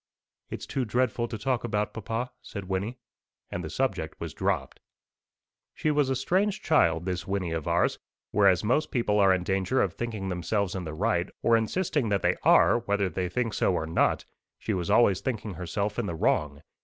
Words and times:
"It's 0.49 0.65
too 0.65 0.83
dreadful 0.83 1.27
to 1.27 1.37
talk 1.37 1.63
about, 1.63 1.93
papa," 1.93 2.31
said 2.41 2.67
Wynnie; 2.67 2.97
and 3.51 3.63
the 3.63 3.69
subject 3.69 4.19
was 4.19 4.33
dropped. 4.33 4.79
She 5.75 5.91
was 5.91 6.09
a 6.09 6.15
strange 6.15 6.59
child, 6.63 7.05
this 7.05 7.27
Wynnie 7.27 7.51
of 7.55 7.67
ours. 7.67 7.99
Whereas 8.31 8.63
most 8.63 8.89
people 8.89 9.19
are 9.19 9.31
in 9.31 9.43
danger 9.43 9.79
of 9.79 9.93
thinking 9.93 10.27
themselves 10.29 10.73
in 10.73 10.85
the 10.85 10.95
right, 10.95 11.29
or 11.43 11.55
insisting 11.55 12.09
that 12.09 12.23
they 12.23 12.35
are 12.41 12.79
whether 12.79 13.09
they 13.09 13.29
think 13.29 13.53
so 13.53 13.75
or 13.75 13.85
not, 13.85 14.25
she 14.57 14.73
was 14.73 14.89
always 14.89 15.21
thinking 15.21 15.53
herself 15.53 15.99
in 15.99 16.07
the 16.07 16.15
wrong. 16.15 16.63